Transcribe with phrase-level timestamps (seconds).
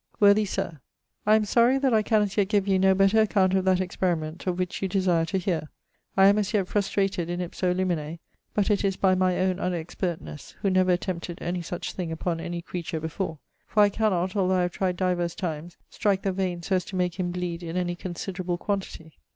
[0.19, 0.79] 'Worthy Sir,
[1.27, 3.79] 'I am sorrie that I can as yet give you no better account of that
[3.79, 5.69] experiment of which you desire to heare.
[6.17, 8.17] I am as yet frustrated in ipso limine
[8.55, 12.63] (but it is by my owne unexpertnes, who never attempted any such thing upon any
[12.63, 13.37] creature before);
[13.67, 16.95] for I cannot, although I have tried divers times, strike the veine so as to
[16.95, 19.19] make him bleed in any considerable quantity.